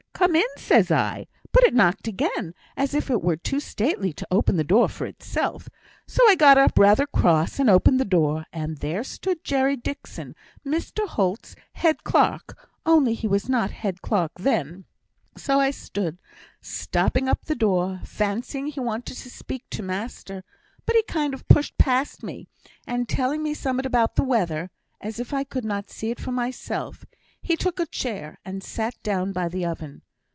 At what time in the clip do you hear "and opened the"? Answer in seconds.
7.57-8.05